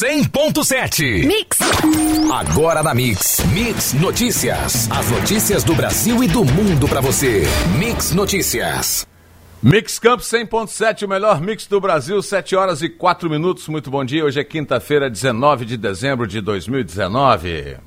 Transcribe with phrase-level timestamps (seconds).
[0.00, 1.26] 100.7.
[1.26, 1.58] Mix.
[2.32, 3.40] Agora na Mix.
[3.52, 4.88] Mix Notícias.
[4.92, 7.42] As notícias do Brasil e do mundo para você.
[7.80, 9.04] Mix Notícias.
[9.60, 13.66] Mix Campos 100.7, o melhor mix do Brasil, 7 horas e 4 minutos.
[13.66, 14.24] Muito bom dia.
[14.24, 17.78] Hoje é quinta-feira, 19 de dezembro de 2019.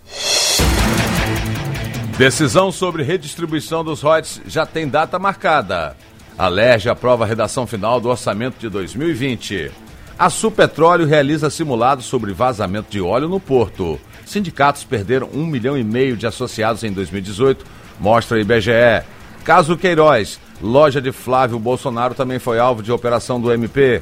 [2.18, 5.96] Decisão sobre redistribuição dos royalties já tem data marcada.
[6.38, 9.72] A LERJ aprova a redação final do orçamento de 2020.
[10.18, 14.00] A Supetróleo realiza simulado sobre vazamento de óleo no porto.
[14.26, 17.66] Sindicatos perderam um milhão e meio de associados em 2018,
[18.00, 19.04] mostra a IBGE.
[19.44, 24.02] Caso Queiroz, loja de Flávio Bolsonaro também foi alvo de operação do MP.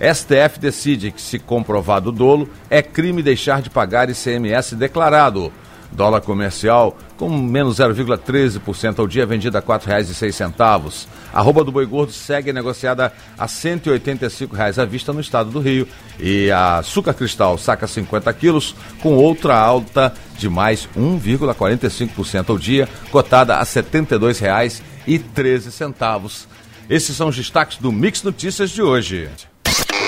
[0.00, 5.52] STF decide que, se comprovado o dolo, é crime deixar de pagar ICMS declarado.
[5.92, 11.06] Dólar comercial com menos 0,13% ao dia, vendida a R$ 4,06.
[11.32, 15.60] A roupa do boi gordo segue negociada a R$ 185,00 à vista no estado do
[15.60, 15.86] Rio.
[16.18, 22.88] E a açúcar cristal saca 50 quilos com outra alta de mais 1,45% ao dia,
[23.10, 26.46] cotada a R$ 72,13.
[26.90, 29.30] Esses são os destaques do Mix Notícias de hoje.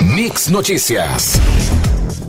[0.02, 1.38] Mix Notícias.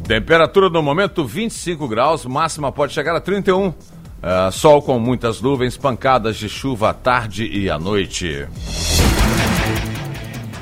[0.07, 3.69] Temperatura no momento 25 graus, máxima pode chegar a 31.
[3.69, 3.73] Uh,
[4.51, 8.47] sol com muitas nuvens, pancadas de chuva à tarde e à noite.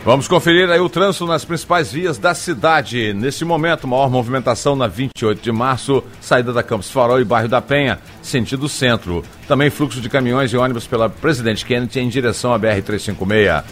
[0.05, 3.13] Vamos conferir aí o trânsito nas principais vias da cidade.
[3.13, 7.61] Nesse momento, maior movimentação na 28 de março, saída da Campos Farol e bairro da
[7.61, 9.23] Penha, sentido centro.
[9.47, 13.63] Também fluxo de caminhões e ônibus pela Presidente Kennedy em direção à BR-356.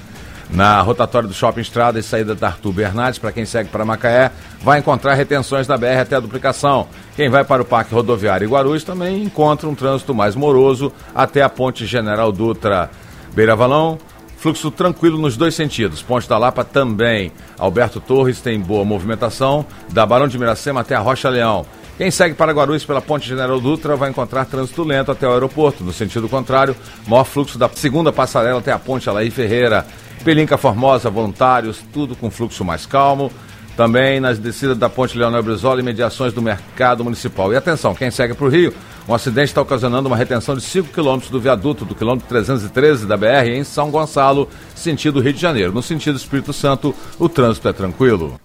[0.52, 4.32] Na rotatória do Shopping Estrada e saída da Arthur Bernardes, para quem segue para Macaé,
[4.62, 6.88] vai encontrar retenções da BR até a duplicação.
[7.16, 11.48] Quem vai para o Parque Rodoviário Guarulhos também encontra um trânsito mais moroso até a
[11.48, 12.92] Ponte General Dutra.
[13.34, 13.98] Beira Valão,
[14.36, 16.02] fluxo tranquilo nos dois sentidos.
[16.02, 17.32] Ponte da Lapa também.
[17.58, 21.66] Alberto Torres tem boa movimentação, da Barão de Miracema até a Rocha Leão.
[21.98, 25.84] Quem segue para Guarulhos pela Ponte General Dutra vai encontrar trânsito lento até o aeroporto.
[25.84, 26.76] No sentido contrário,
[27.08, 29.86] maior fluxo da segunda passarela até a Ponte Alaí Ferreira.
[30.22, 33.32] Pelinca Formosa, voluntários, tudo com fluxo mais calmo.
[33.76, 37.52] Também nas descidas da Ponte Leonel Brizola e mediações do mercado municipal.
[37.52, 38.74] E atenção, quem segue para o Rio,
[39.08, 43.18] um acidente está ocasionando uma retenção de 5 quilômetros do viaduto do quilômetro 313 da
[43.18, 45.72] BR em São Gonçalo, sentido Rio de Janeiro.
[45.72, 48.40] No sentido Espírito Santo, o trânsito é tranquilo.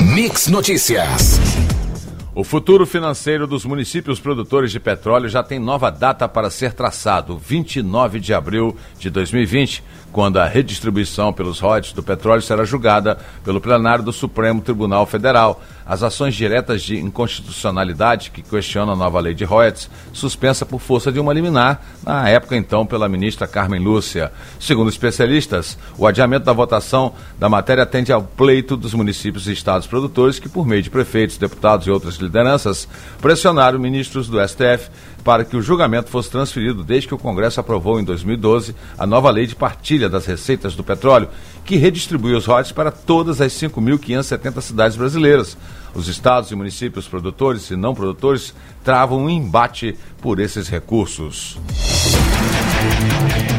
[0.00, 1.40] Mix Notícias.
[2.36, 7.38] O futuro financeiro dos municípios produtores de petróleo já tem nova data para ser traçado,
[7.38, 9.84] 29 de abril de 2020
[10.14, 15.60] quando a redistribuição pelos royalties do petróleo será julgada pelo plenário do Supremo Tribunal Federal.
[15.84, 21.10] As ações diretas de inconstitucionalidade que questionam a nova lei de royalties, suspensa por força
[21.10, 24.30] de uma liminar, na época então pela ministra Carmen Lúcia.
[24.60, 29.88] Segundo especialistas, o adiamento da votação da matéria atende ao pleito dos municípios e estados
[29.88, 32.86] produtores que, por meio de prefeitos, deputados e outras lideranças,
[33.20, 34.88] pressionaram ministros do STF
[35.24, 39.30] para que o julgamento fosse transferido desde que o Congresso aprovou em 2012 a nova
[39.30, 41.28] lei de partilha das receitas do petróleo,
[41.64, 45.56] que redistribui os royalties para todas as 5.570 cidades brasileiras.
[45.94, 51.58] Os estados e municípios produtores e não produtores travam um embate por esses recursos.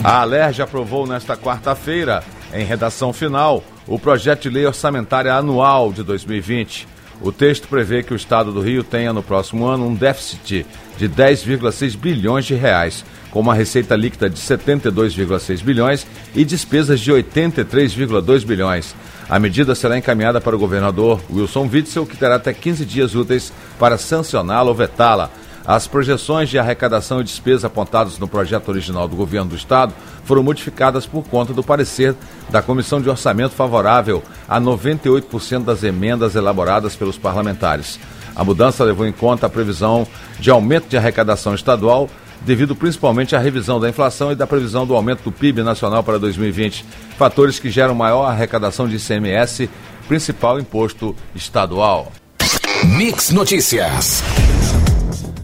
[0.03, 2.23] A Alerj aprovou nesta quarta-feira,
[2.53, 6.88] em redação final, o projeto de lei orçamentária anual de 2020.
[7.22, 10.66] O texto prevê que o Estado do Rio tenha no próximo ano um déficit
[10.97, 17.11] de 10,6 bilhões de reais, com uma receita líquida de 72,6 bilhões e despesas de
[17.11, 18.95] 83,2 bilhões.
[19.28, 23.51] A medida será encaminhada para o governador Wilson Witzel, que terá até 15 dias úteis
[23.79, 25.31] para sancioná-la ou vetá-la.
[25.66, 30.44] As projeções de arrecadação e despesa apontadas no projeto original do governo do Estado foram
[30.44, 32.16] modificadas por conta do parecer
[32.51, 38.00] da Comissão de Orçamento favorável a 98% das emendas elaboradas pelos parlamentares.
[38.35, 40.06] A mudança levou em conta a previsão
[40.40, 42.09] de aumento de arrecadação estadual,
[42.41, 46.19] devido principalmente à revisão da inflação e da previsão do aumento do PIB nacional para
[46.19, 46.85] 2020,
[47.18, 49.69] fatores que geram maior arrecadação de ICMS,
[50.07, 52.12] principal imposto estadual.
[52.84, 54.21] Mix Notícias.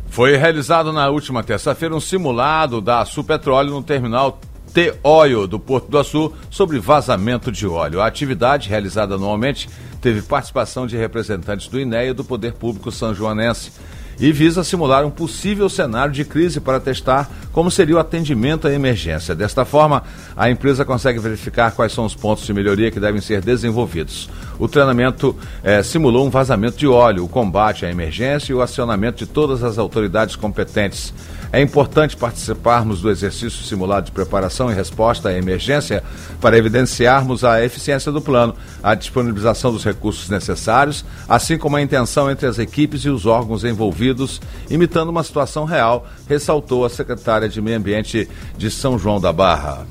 [0.09, 4.39] Foi realizado na última terça-feira um simulado da Supetróleo no terminal
[4.73, 8.01] T-Oil do Porto do Açu sobre vazamento de óleo.
[8.01, 9.69] A atividade, realizada anualmente,
[10.01, 13.71] teve participação de representantes do INEA e do Poder Público São Joanense.
[14.19, 18.71] e visa simular um possível cenário de crise para testar como seria o atendimento à
[18.71, 19.33] emergência.
[19.33, 20.03] Desta forma,
[20.37, 24.29] a empresa consegue verificar quais são os pontos de melhoria que devem ser desenvolvidos.
[24.59, 29.25] O treinamento eh, simulou um vazamento de óleo, o combate à emergência e o acionamento
[29.25, 31.13] de todas as autoridades competentes.
[31.53, 36.01] É importante participarmos do exercício simulado de preparação e resposta à emergência
[36.39, 42.31] para evidenciarmos a eficiência do plano, a disponibilização dos recursos necessários, assim como a intenção
[42.31, 44.39] entre as equipes e os órgãos envolvidos,
[44.69, 49.85] imitando uma situação real, ressaltou a secretária de Meio Ambiente de São João da Barra.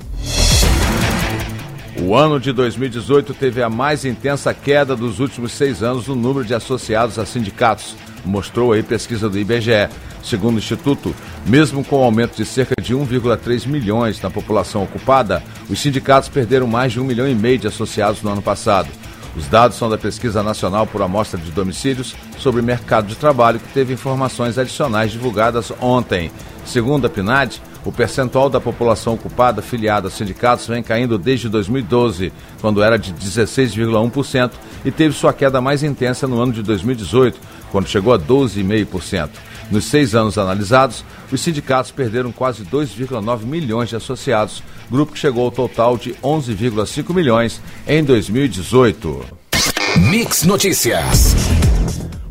[2.03, 6.47] O ano de 2018 teve a mais intensa queda dos últimos seis anos no número
[6.47, 7.95] de associados a sindicatos,
[8.25, 9.89] mostrou a pesquisa do IBGE.
[10.23, 11.15] Segundo o Instituto,
[11.47, 16.67] mesmo com o aumento de cerca de 1,3 milhões na população ocupada, os sindicatos perderam
[16.67, 18.89] mais de um milhão e meio de associados no ano passado.
[19.37, 23.73] Os dados são da Pesquisa Nacional por Amostra de Domicílios sobre Mercado de Trabalho, que
[23.73, 26.31] teve informações adicionais divulgadas ontem.
[26.65, 32.33] Segundo a PNAD, o percentual da população ocupada filiada a sindicatos vem caindo desde 2012,
[32.61, 34.53] quando era de 16,1%,
[34.85, 37.39] e teve sua queda mais intensa no ano de 2018,
[37.71, 39.31] quando chegou a 12,5%.
[39.71, 45.45] Nos seis anos analisados, os sindicatos perderam quase 2,9 milhões de associados, grupo que chegou
[45.45, 49.25] ao total de 11,5 milhões em 2018.
[49.97, 51.60] Mix Notícias.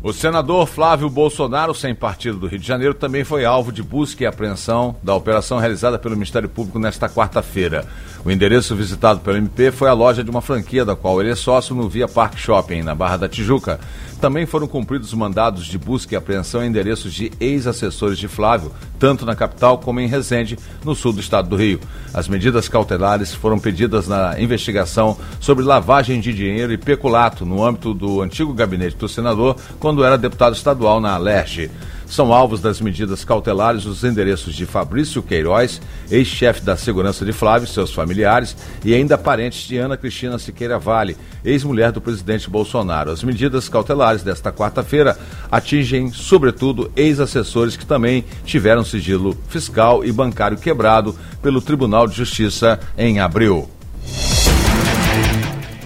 [0.02, 4.24] O senador Flávio Bolsonaro, sem partido do Rio de Janeiro, também foi alvo de busca
[4.24, 7.86] e apreensão da operação realizada pelo Ministério Público nesta quarta-feira.
[8.22, 11.34] O endereço visitado pelo MP foi a loja de uma franquia da qual ele é
[11.34, 13.80] sócio no Via Park Shopping, na Barra da Tijuca.
[14.20, 19.24] Também foram cumpridos mandados de busca e apreensão em endereços de ex-assessores de Flávio, tanto
[19.24, 21.80] na capital como em Resende, no sul do estado do Rio.
[22.12, 27.94] As medidas cautelares foram pedidas na investigação sobre lavagem de dinheiro e peculato no âmbito
[27.94, 31.70] do antigo gabinete do senador, quando era deputado estadual na Alerj.
[32.10, 35.80] São alvos das medidas cautelares os endereços de Fabrício Queiroz,
[36.10, 41.16] ex-chefe da segurança de Flávio, seus familiares, e ainda parentes de Ana Cristina Siqueira Vale,
[41.44, 43.12] ex-mulher do presidente Bolsonaro.
[43.12, 45.16] As medidas cautelares desta quarta-feira
[45.52, 52.80] atingem, sobretudo, ex-assessores que também tiveram sigilo fiscal e bancário quebrado pelo Tribunal de Justiça
[52.98, 53.70] em abril.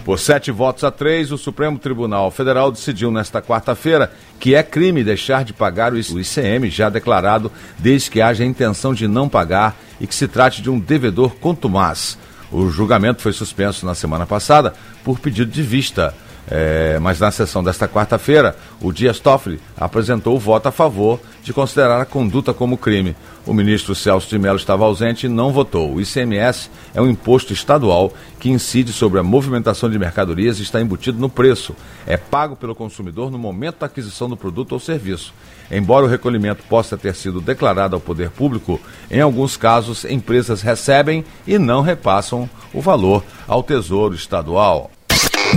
[0.05, 4.13] Por sete votos a três, o Supremo Tribunal Federal decidiu nesta quarta-feira
[4.45, 9.09] que é crime deixar de pagar o ICM já declarado desde que haja intenção de
[9.09, 12.19] não pagar e que se trate de um devedor contumaz.
[12.53, 16.15] O julgamento foi suspenso na semana passada por pedido de vista.
[16.51, 21.53] É, mas na sessão desta quarta-feira, o Dias Toffoli apresentou o voto a favor de
[21.53, 23.17] considerar a conduta como crime.
[23.47, 25.95] O ministro Celso de Mello estava ausente e não votou.
[25.95, 30.81] O ICMS é um imposto estadual que incide sobre a movimentação de mercadorias e está
[30.81, 31.75] embutido no preço.
[32.07, 35.33] É pago pelo consumidor no momento da aquisição do produto ou serviço.
[35.71, 38.81] Embora o recolhimento possa ter sido declarado ao poder público,
[39.11, 44.91] em alguns casos empresas recebem e não repassam o valor ao Tesouro Estadual.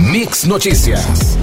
[0.00, 1.36] Mix Notícias.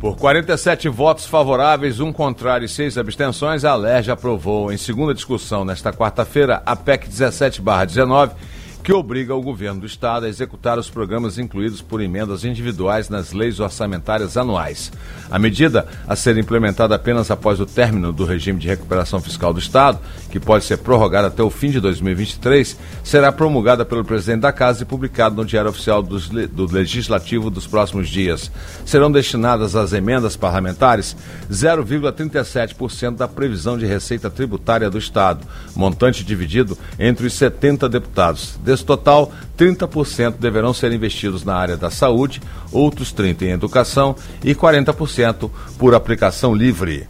[0.00, 5.64] Por 47 votos favoráveis, um contrário e seis abstenções, a LERJ aprovou em segunda discussão
[5.64, 8.32] nesta quarta-feira a PEC 17-19
[8.82, 13.32] que obriga o governo do estado a executar os programas incluídos por emendas individuais nas
[13.32, 14.90] leis orçamentárias anuais.
[15.30, 19.58] A medida, a ser implementada apenas após o término do regime de recuperação fiscal do
[19.58, 19.98] estado,
[20.30, 24.82] que pode ser prorrogado até o fim de 2023, será promulgada pelo presidente da casa
[24.82, 28.50] e publicada no Diário Oficial do, Legislativo dos próximos dias.
[28.86, 31.16] Serão destinadas às emendas parlamentares
[31.50, 35.46] 0,37% da previsão de receita tributária do estado,
[35.76, 41.90] montante dividido entre os 70 deputados Desse total, 30% deverão ser investidos na área da
[41.90, 42.40] saúde,
[42.70, 44.14] outros 30% em educação
[44.44, 47.08] e 40% por aplicação livre.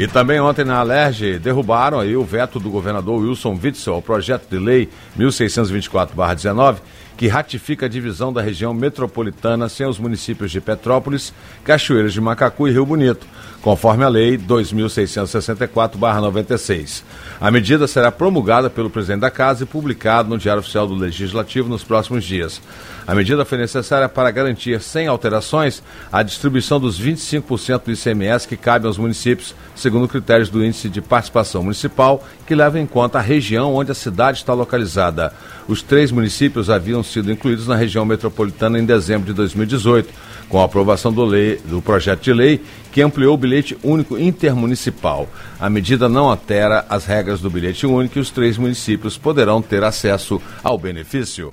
[0.00, 4.48] E também ontem na Alerj derrubaram aí o veto do governador Wilson Witzel ao projeto
[4.50, 6.78] de lei 1624/19
[7.16, 11.32] que ratifica a divisão da região metropolitana sem os municípios de Petrópolis,
[11.64, 13.26] Cachoeiras de Macacu e Rio Bonito,
[13.66, 17.02] conforme a Lei 2664-96.
[17.40, 21.68] A medida será promulgada pelo presidente da Casa e publicada no Diário Oficial do Legislativo
[21.68, 22.62] nos próximos dias.
[23.04, 25.82] A medida foi necessária para garantir, sem alterações,
[26.12, 31.00] a distribuição dos 25% do ICMS que cabe aos municípios, segundo critérios do Índice de
[31.00, 35.32] Participação Municipal, que leva em conta a região onde a cidade está localizada.
[35.66, 40.64] Os três municípios haviam sido incluídos na região metropolitana em dezembro de 2018, com a
[40.64, 42.60] aprovação do, lei, do projeto de lei
[42.96, 45.28] que ampliou o bilhete único intermunicipal.
[45.60, 49.84] A medida não altera as regras do bilhete único e os três municípios poderão ter
[49.84, 51.52] acesso ao benefício.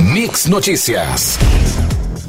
[0.00, 1.38] Mix Notícias.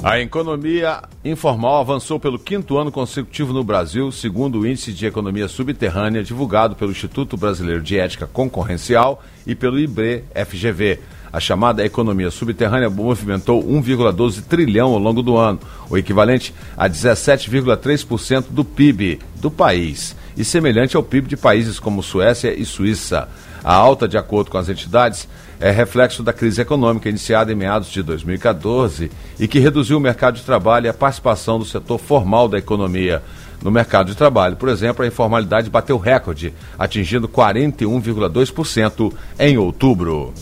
[0.04, 5.48] A economia informal avançou pelo quinto ano consecutivo no Brasil, segundo o Índice de Economia
[5.48, 11.00] Subterrânea divulgado pelo Instituto Brasileiro de Ética Concorrencial e pelo IBRE-FGV.
[11.34, 15.60] A chamada economia subterrânea movimentou 1,12 trilhão ao longo do ano,
[15.90, 22.04] o equivalente a 17,3% do PIB do país, e semelhante ao PIB de países como
[22.04, 23.30] Suécia e Suíça.
[23.64, 25.28] A alta, de acordo com as entidades,
[25.60, 30.36] é reflexo da crise econômica iniciada em meados de 2014 e que reduziu o mercado
[30.36, 33.22] de trabalho e a participação do setor formal da economia.
[33.62, 40.34] No mercado de trabalho, por exemplo, a informalidade bateu recorde, atingindo 41,2% em outubro.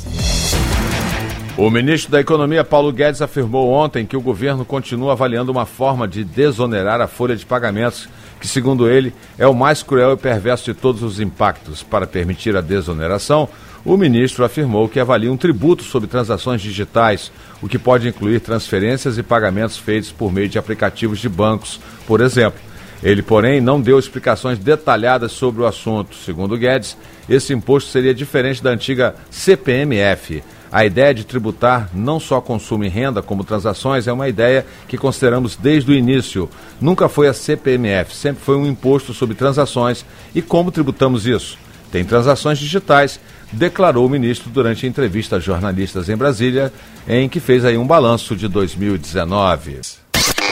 [1.57, 6.07] O ministro da Economia, Paulo Guedes, afirmou ontem que o governo continua avaliando uma forma
[6.07, 8.07] de desonerar a folha de pagamentos,
[8.39, 11.83] que, segundo ele, é o mais cruel e perverso de todos os impactos.
[11.83, 13.49] Para permitir a desoneração,
[13.83, 17.29] o ministro afirmou que avalia um tributo sobre transações digitais,
[17.61, 22.21] o que pode incluir transferências e pagamentos feitos por meio de aplicativos de bancos, por
[22.21, 22.59] exemplo.
[23.03, 26.15] Ele, porém, não deu explicações detalhadas sobre o assunto.
[26.15, 26.97] Segundo Guedes,
[27.29, 32.89] esse imposto seria diferente da antiga CPMF a ideia de tributar não só consumo e
[32.89, 36.49] renda, como transações, é uma ideia que consideramos desde o início.
[36.79, 40.05] Nunca foi a CPMF, sempre foi um imposto sobre transações.
[40.33, 41.57] E como tributamos isso?
[41.91, 43.19] Tem transações digitais,
[43.51, 46.71] declarou o ministro durante a entrevista a jornalistas em Brasília,
[47.07, 49.79] em que fez aí um balanço de 2019.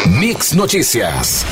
[0.08, 1.46] Mix Notícias.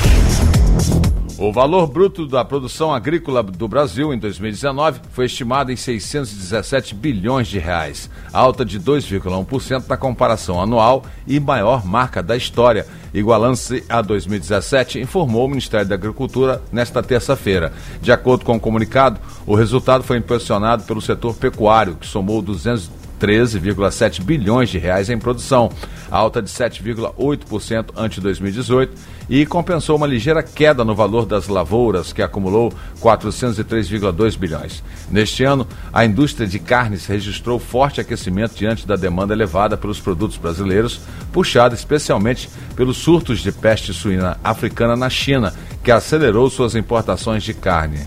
[1.38, 7.46] O valor bruto da produção agrícola do Brasil em 2019 foi estimado em 617 bilhões
[7.46, 14.00] de reais, alta de 2,1% na comparação anual e maior marca da história, igualando-se a
[14.00, 17.70] 2017, informou o Ministério da Agricultura nesta terça-feira.
[18.00, 22.90] De acordo com o comunicado, o resultado foi impressionado pelo setor pecuário, que somou 200
[23.20, 25.70] 13,7 bilhões de reais em produção,
[26.10, 32.22] alta de 7,8% ante 2018 e compensou uma ligeira queda no valor das lavouras, que
[32.22, 34.82] acumulou 403,2 bilhões.
[35.10, 40.36] Neste ano, a indústria de carnes registrou forte aquecimento diante da demanda elevada pelos produtos
[40.36, 41.00] brasileiros,
[41.32, 47.54] puxada especialmente pelos surtos de peste suína africana na China, que acelerou suas importações de
[47.54, 48.06] carne.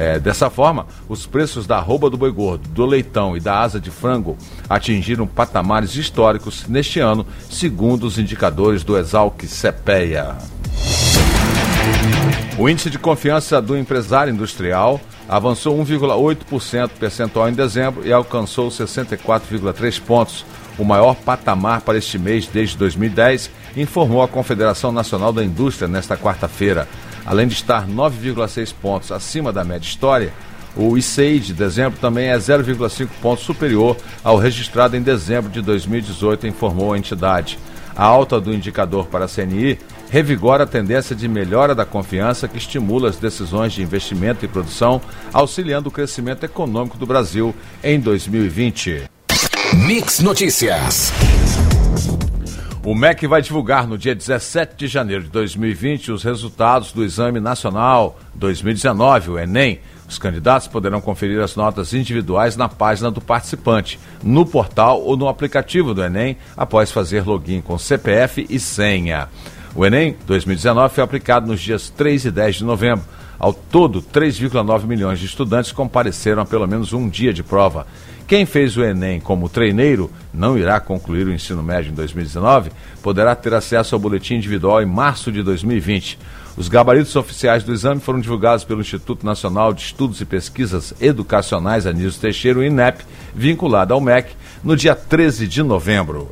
[0.00, 3.78] É, dessa forma, os preços da arroba do boi gordo, do leitão e da asa
[3.78, 4.34] de frango
[4.66, 10.38] atingiram patamares históricos neste ano, segundo os indicadores do Exalc CPEA.
[12.58, 20.00] O índice de confiança do empresário industrial avançou 1,8% percentual em dezembro e alcançou 64,3
[20.00, 20.46] pontos,
[20.78, 26.16] o maior patamar para este mês desde 2010, informou a Confederação Nacional da Indústria nesta
[26.16, 26.88] quarta-feira.
[27.30, 30.32] Além de estar 9,6 pontos acima da média história,
[30.76, 36.48] o ICEI de dezembro também é 0,5 pontos superior ao registrado em dezembro de 2018,
[36.48, 37.56] informou a entidade.
[37.94, 39.78] A alta do indicador para a CNI
[40.10, 45.00] revigora a tendência de melhora da confiança que estimula as decisões de investimento e produção,
[45.32, 49.04] auxiliando o crescimento econômico do Brasil em 2020.
[49.86, 51.12] Mix Notícias.
[52.82, 57.38] O MEC vai divulgar no dia 17 de janeiro de 2020 os resultados do Exame
[57.38, 59.80] Nacional 2019, o Enem.
[60.08, 65.28] Os candidatos poderão conferir as notas individuais na página do participante, no portal ou no
[65.28, 69.28] aplicativo do Enem, após fazer login com CPF e senha.
[69.74, 73.04] O Enem 2019 foi aplicado nos dias 3 e 10 de novembro.
[73.38, 77.86] Ao todo, 3,9 milhões de estudantes compareceram a pelo menos um dia de prova.
[78.30, 82.70] Quem fez o Enem como treineiro não irá concluir o ensino médio em 2019,
[83.02, 86.16] poderá ter acesso ao boletim individual em março de 2020.
[86.56, 91.88] Os gabaritos oficiais do exame foram divulgados pelo Instituto Nacional de Estudos e Pesquisas Educacionais
[91.88, 93.02] Anísio Teixeira, o INEP,
[93.34, 94.30] vinculado ao MEC,
[94.62, 96.30] no dia 13 de novembro.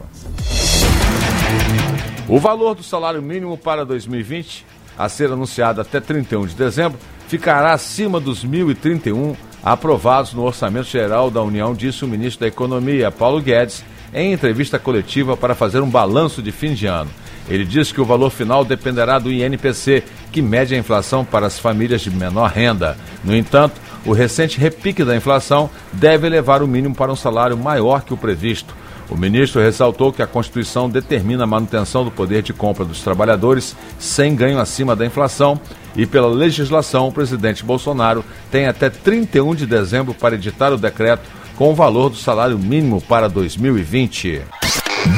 [2.28, 4.64] O valor do salário mínimo para 2020,
[4.96, 11.30] a ser anunciado até 31 de dezembro, ficará acima dos 1.031 aprovados no Orçamento Geral
[11.30, 15.90] da União, disse o ministro da Economia, Paulo Guedes, em entrevista coletiva para fazer um
[15.90, 17.10] balanço de fim de ano.
[17.48, 21.58] Ele disse que o valor final dependerá do INPC, que mede a inflação para as
[21.58, 22.96] famílias de menor renda.
[23.24, 28.02] No entanto, o recente repique da inflação deve levar o mínimo para um salário maior
[28.02, 28.74] que o previsto.
[29.10, 33.74] O ministro ressaltou que a Constituição determina a manutenção do poder de compra dos trabalhadores
[33.98, 35.58] sem ganho acima da inflação
[35.96, 41.22] e, pela legislação, o presidente Bolsonaro tem até 31 de dezembro para editar o decreto
[41.56, 44.42] com o valor do salário mínimo para 2020.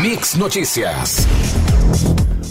[0.01, 1.27] Mix Notícias.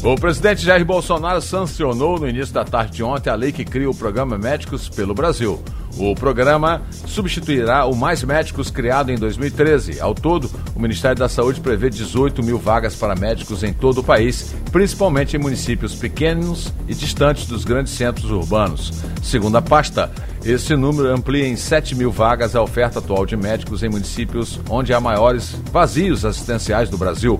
[0.04, 3.90] O presidente Jair Bolsonaro sancionou no início da tarde de ontem a lei que cria
[3.90, 5.62] o programa Médicos pelo Brasil.
[5.98, 10.00] O programa substituirá o Mais Médicos criado em 2013.
[10.00, 14.04] Ao todo, o Ministério da Saúde prevê 18 mil vagas para médicos em todo o
[14.04, 18.94] país, principalmente em municípios pequenos e distantes dos grandes centros urbanos.
[19.22, 20.12] Segundo a pasta,
[20.44, 24.94] esse número amplia em 7 mil vagas a oferta atual de médicos em municípios onde
[24.94, 27.40] há maiores vazios assistenciais do Brasil.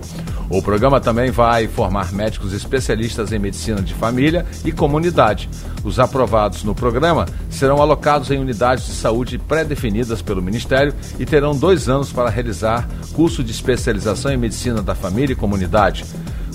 [0.50, 5.48] O programa também vai formar médicos especialistas em medicina de família e comunidade.
[5.82, 11.56] Os aprovados no programa serão alocados em unidades de saúde pré-definidas pelo Ministério e terão
[11.56, 16.04] dois anos para realizar curso de especialização em medicina da família e comunidade.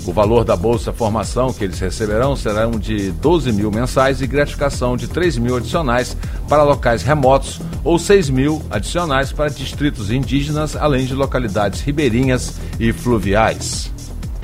[0.04, 4.96] O valor da Bolsa Formação que eles receberão será de 12 mil mensais e gratificação
[4.96, 6.16] de 3 mil adicionais
[6.48, 12.92] para locais remotos ou 6 mil adicionais para distritos indígenas, além de localidades ribeirinhas e
[12.92, 13.90] fluviais.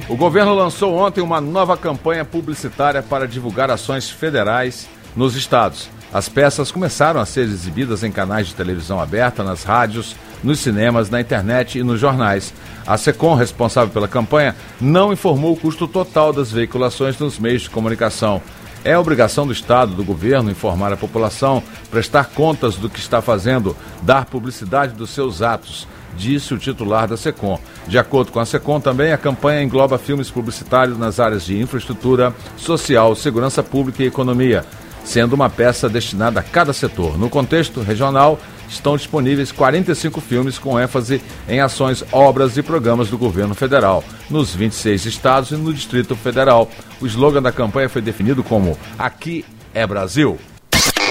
[0.08, 5.88] O governo lançou ontem uma nova campanha publicitária para divulgar ações federais nos estados.
[6.12, 11.10] As peças começaram a ser exibidas em canais de televisão aberta, nas rádios, nos cinemas,
[11.10, 12.52] na internet e nos jornais.
[12.86, 17.70] A SECOM, responsável pela campanha, não informou o custo total das veiculações nos meios de
[17.70, 18.42] comunicação.
[18.84, 23.76] É obrigação do Estado, do governo, informar a população, prestar contas do que está fazendo,
[24.02, 27.60] dar publicidade dos seus atos, disse o titular da SECOM.
[27.86, 32.34] De acordo com a SECOM, também a campanha engloba filmes publicitários nas áreas de infraestrutura,
[32.56, 34.64] social, segurança pública e economia,
[35.04, 37.18] sendo uma peça destinada a cada setor.
[37.18, 43.18] No contexto regional, estão disponíveis 45 filmes com ênfase em ações, obras e programas do
[43.18, 46.70] governo federal, nos 26 estados e no Distrito Federal.
[47.00, 49.44] O slogan da campanha foi definido como Aqui
[49.74, 50.38] é Brasil.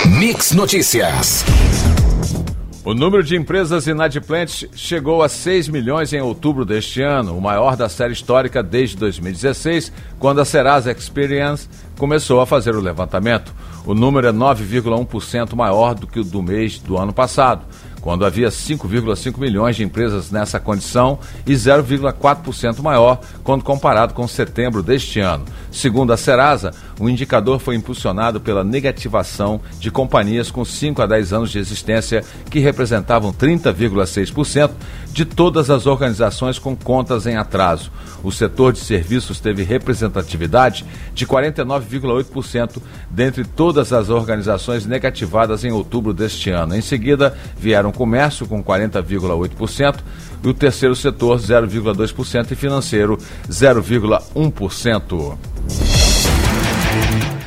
[0.05, 1.45] Mix Notícias.
[2.83, 7.75] O número de empresas inadimplentes chegou a 6 milhões em outubro deste ano, o maior
[7.75, 13.53] da série histórica desde 2016, quando a Serasa Experience começou a fazer o levantamento.
[13.85, 17.67] O número é 9,1% maior do que o do mês do ano passado
[18.01, 24.81] quando havia 5,5 milhões de empresas nessa condição e 0,4% maior quando comparado com setembro
[24.81, 25.45] deste ano.
[25.71, 31.33] Segundo a Serasa, o indicador foi impulsionado pela negativação de companhias com 5 a 10
[31.33, 34.71] anos de existência, que representavam 30,6%
[35.13, 37.91] de todas as organizações com contas em atraso.
[38.23, 42.77] O setor de serviços teve representatividade de 49,8%
[43.09, 46.75] dentre todas as organizações negativadas em outubro deste ano.
[46.75, 49.99] Em seguida, vieram comércio com 40,8%
[50.43, 53.17] e o terceiro setor 0,2% e financeiro
[53.49, 55.37] 0,1%.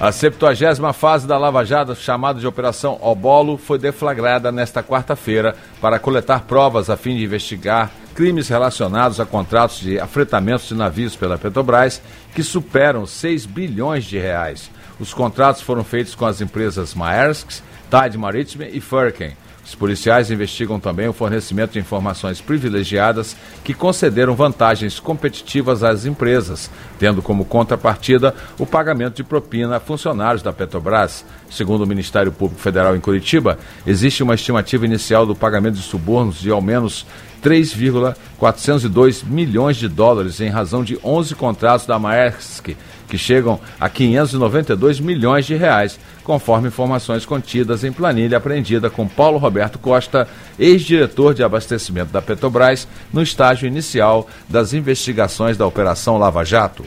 [0.05, 5.99] A 70 fase da Lava Jato, chamada de Operação Obolo, foi deflagrada nesta quarta-feira para
[5.99, 11.39] coletar provas a fim de investigar crimes relacionados a contratos de afretamentos de navios pela
[11.39, 12.03] Petrobras
[12.35, 14.71] que superam 6 bilhões de reais.
[15.01, 19.35] Os contratos foram feitos com as empresas Maersk, Tide Maritime e Furken.
[19.65, 26.71] Os policiais investigam também o fornecimento de informações privilegiadas que concederam vantagens competitivas às empresas,
[26.99, 31.25] tendo como contrapartida o pagamento de propina a funcionários da Petrobras.
[31.51, 36.41] Segundo o Ministério Público Federal em Curitiba, existe uma estimativa inicial do pagamento de subornos
[36.41, 37.07] de ao menos
[37.41, 42.75] 3,402 milhões de dólares em razão de 11 contratos da Maersk
[43.15, 49.39] que chegam a 592 milhões de reais, conforme informações contidas em planilha apreendida com Paulo
[49.39, 50.27] Roberto Costa,
[50.59, 56.85] ex-diretor de abastecimento da Petrobras, no estágio inicial das investigações da Operação Lava Jato.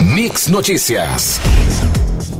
[0.00, 1.40] Mix Notícias.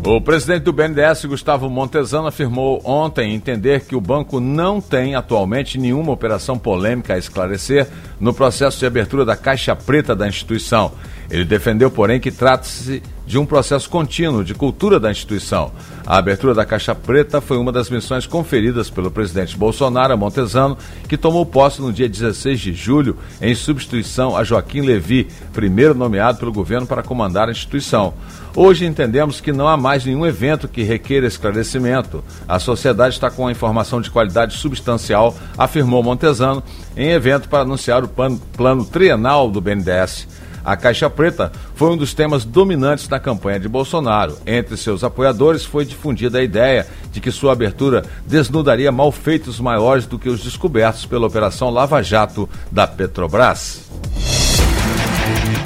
[0.05, 5.79] O presidente do BNDES, Gustavo Montezano, afirmou ontem entender que o banco não tem atualmente
[5.79, 7.87] nenhuma operação polêmica a esclarecer
[8.19, 10.91] no processo de abertura da caixa preta da instituição.
[11.31, 13.01] Ele defendeu, porém, que trata-se
[13.33, 15.73] de um processo contínuo de cultura da instituição.
[16.07, 20.77] A abertura da Caixa Preta foi uma das missões conferidas pelo presidente Bolsonaro a Montezano,
[21.09, 26.40] que tomou posse no dia 16 de julho, em substituição a Joaquim Levi, primeiro nomeado
[26.40, 28.12] pelo governo para comandar a instituição.
[28.55, 32.23] Hoje entendemos que não há mais nenhum evento que requeira esclarecimento.
[32.47, 36.62] A sociedade está com a informação de qualidade substancial, afirmou Montezano,
[36.95, 40.29] em evento para anunciar o plano trienal do BNDES.
[40.64, 44.38] A Caixa Preta foi um dos temas dominantes da campanha de Bolsonaro.
[44.46, 50.18] Entre seus apoiadores foi difundida a ideia de que sua abertura desnudaria malfeitos maiores do
[50.18, 53.90] que os descobertos pela Operação Lava Jato da Petrobras.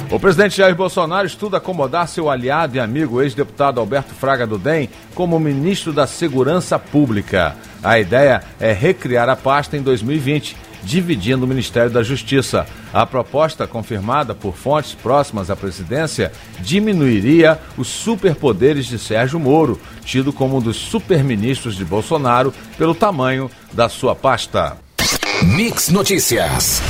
[0.09, 4.89] O presidente Jair Bolsonaro estuda acomodar seu aliado e amigo, ex-deputado Alberto Fraga do DEM,
[5.13, 7.55] como ministro da Segurança Pública.
[7.83, 10.55] A ideia é recriar a pasta em 2020
[10.87, 12.65] dividindo o Ministério da Justiça.
[12.93, 20.31] A proposta, confirmada por fontes próximas à presidência, diminuiria os superpoderes de Sérgio Moro, tido
[20.31, 24.77] como um dos superministros de Bolsonaro pelo tamanho da sua pasta.
[25.43, 26.81] Mix Notícias.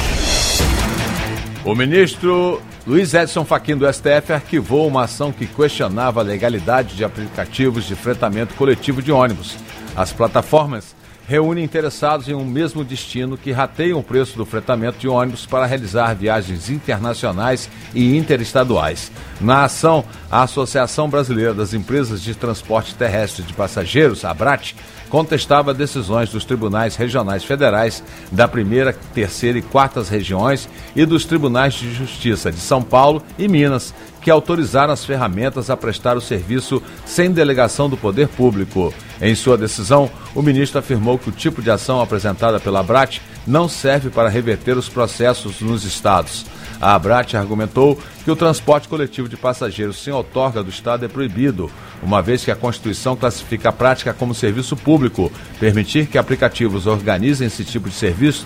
[1.66, 7.04] O ministro Luiz Edson Fachin do STF arquivou uma ação que questionava a legalidade de
[7.04, 9.58] aplicativos de fretamento coletivo de ônibus.
[9.96, 10.96] As plataformas
[11.28, 15.66] reúnem interessados em um mesmo destino que rateiam o preço do fretamento de ônibus para
[15.66, 19.12] realizar viagens internacionais e interestaduais.
[19.42, 24.74] Na ação, a Associação Brasileira das Empresas de Transporte Terrestre de Passageiros, ABRAT,
[25.10, 31.74] contestava decisões dos tribunais regionais federais da primeira, terceira e quartas regiões e dos tribunais
[31.74, 33.94] de justiça de São Paulo e Minas,
[34.28, 38.94] que autorizaram as ferramentas a prestar o serviço sem delegação do poder público.
[39.22, 43.70] Em sua decisão, o ministro afirmou que o tipo de ação apresentada pela ABRAT não
[43.70, 46.46] serve para reverter os processos nos estados.
[46.82, 51.72] A Abrat argumentou que o transporte coletivo de passageiros sem outorga do Estado é proibido,
[52.04, 55.32] uma vez que a Constituição classifica a prática como serviço público.
[55.58, 58.46] Permitir que aplicativos organizem esse tipo de serviço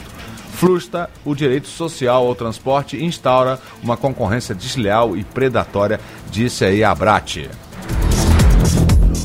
[0.51, 6.83] frustra o direito social ao transporte e instaura uma concorrência desleal e predatória, disse aí
[6.83, 7.49] a Abrat.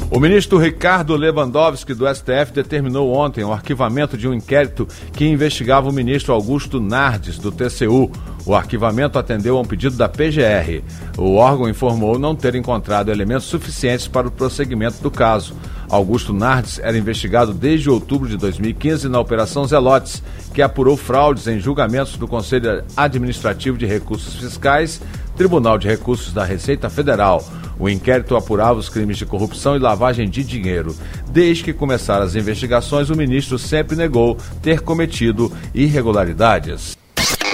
[0.08, 5.88] O ministro Ricardo Lewandowski do STF determinou ontem o arquivamento de um inquérito que investigava
[5.88, 8.10] o ministro Augusto Nardes do TCU.
[8.46, 10.80] O arquivamento atendeu a um pedido da PGR.
[11.18, 15.52] O órgão informou não ter encontrado elementos suficientes para o prosseguimento do caso.
[15.88, 20.22] Augusto Nardes era investigado desde outubro de 2015 na Operação Zelotes,
[20.54, 25.00] que apurou fraudes em julgamentos do Conselho Administrativo de Recursos Fiscais,
[25.36, 27.44] Tribunal de Recursos da Receita Federal.
[27.78, 30.94] O inquérito apurava os crimes de corrupção e lavagem de dinheiro.
[31.28, 36.95] Desde que começaram as investigações, o ministro sempre negou ter cometido irregularidades.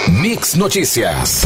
[0.09, 1.43] Mix Notícias.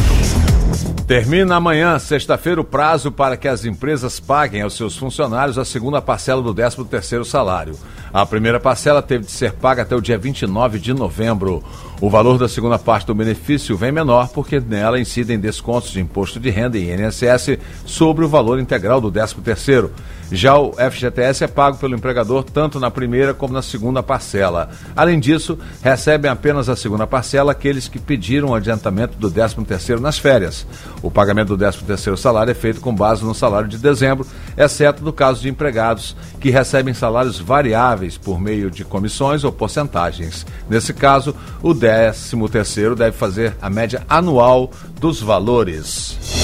[1.06, 6.02] Termina amanhã, sexta-feira, o prazo para que as empresas paguem aos seus funcionários a segunda
[6.02, 7.78] parcela do 13º salário.
[8.12, 11.62] A primeira parcela teve de ser paga até o dia 29 de novembro.
[12.00, 16.40] O valor da segunda parte do benefício vem menor porque nela incidem descontos de imposto
[16.40, 19.88] de renda e INSS sobre o valor integral do 13º.
[20.30, 24.68] Já o FGTS é pago pelo empregador tanto na primeira como na segunda parcela.
[24.94, 30.18] Além disso, recebem apenas a segunda parcela aqueles que pediram o adiantamento do 13º nas
[30.18, 30.66] férias.
[31.02, 35.12] O pagamento do 13º salário é feito com base no salário de dezembro, exceto no
[35.12, 40.46] caso de empregados que recebem salários variáveis por meio de comissões ou porcentagens.
[40.68, 46.37] Nesse caso, o 13º deve fazer a média anual dos valores.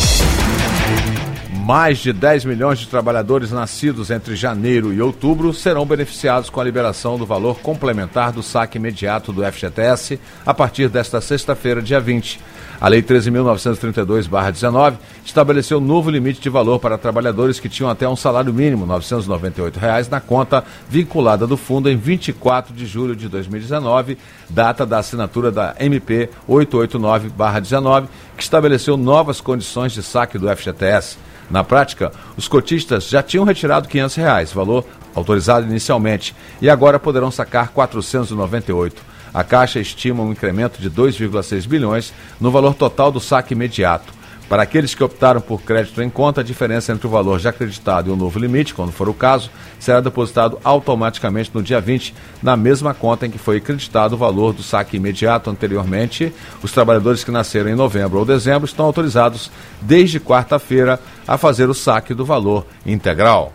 [1.64, 6.64] Mais de 10 milhões de trabalhadores nascidos entre janeiro e outubro serão beneficiados com a
[6.64, 12.38] liberação do valor complementar do saque imediato do FGTS a partir desta sexta-feira, dia 20.
[12.78, 18.52] A Lei 13.932-19 estabeleceu novo limite de valor para trabalhadores que tinham até um salário
[18.52, 24.18] mínimo, 998 reais, na conta vinculada do fundo em 24 de julho de 2019,
[24.50, 28.04] data da assinatura da MP 889-19,
[28.36, 31.16] que estabeleceu novas condições de saque do FGTS.
[31.50, 37.30] Na prática, os cotistas já tinham retirado 500 reais, valor autorizado inicialmente, e agora poderão
[37.30, 39.02] sacar R$ 498.
[39.32, 44.12] A Caixa estima um incremento de 2,6 bilhões no valor total do saque imediato.
[44.48, 48.08] Para aqueles que optaram por crédito em conta, a diferença entre o valor já acreditado
[48.08, 52.56] e o novo limite, quando for o caso, será depositado automaticamente no dia 20, na
[52.56, 56.32] mesma conta em que foi acreditado o valor do saque imediato anteriormente.
[56.62, 61.74] Os trabalhadores que nasceram em novembro ou dezembro estão autorizados, desde quarta-feira, a fazer o
[61.74, 63.52] saque do valor integral.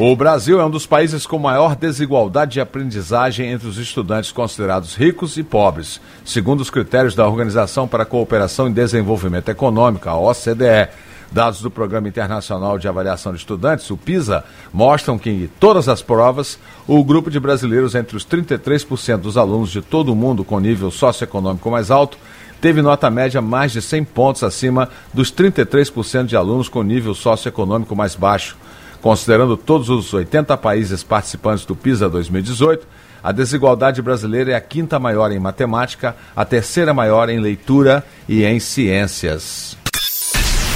[0.00, 4.94] O Brasil é um dos países com maior desigualdade de aprendizagem entre os estudantes considerados
[4.94, 10.16] ricos e pobres, segundo os critérios da Organização para a Cooperação e Desenvolvimento Econômico, a
[10.16, 10.88] OCDE.
[11.32, 16.00] Dados do Programa Internacional de Avaliação de Estudantes, o PISA, mostram que em todas as
[16.00, 20.60] provas, o grupo de brasileiros entre os 33% dos alunos de todo o mundo com
[20.60, 22.16] nível socioeconômico mais alto
[22.60, 27.96] teve nota média mais de 100 pontos acima dos 33% de alunos com nível socioeconômico
[27.96, 28.56] mais baixo.
[29.00, 32.86] Considerando todos os 80 países participantes do PISA 2018,
[33.22, 38.44] a desigualdade brasileira é a quinta maior em matemática, a terceira maior em leitura e
[38.44, 39.76] em ciências.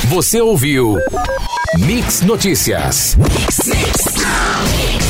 [0.08, 0.96] Você ouviu
[1.78, 3.16] Mix Notícias.
[3.16, 5.01] Mix, mix.